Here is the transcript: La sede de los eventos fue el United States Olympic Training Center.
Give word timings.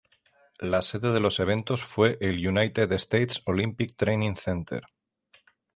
La 0.59 0.81
sede 0.81 1.11
de 1.13 1.19
los 1.19 1.39
eventos 1.39 1.83
fue 1.83 2.17
el 2.21 2.47
United 2.47 2.91
States 2.93 3.43
Olympic 3.45 3.95
Training 3.95 4.33
Center. 4.33 4.81